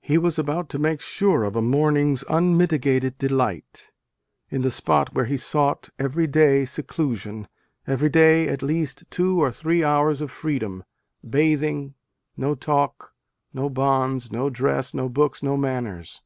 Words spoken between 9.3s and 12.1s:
or three hours of freedom, bathing,